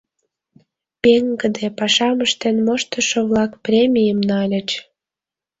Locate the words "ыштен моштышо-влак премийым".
2.25-4.19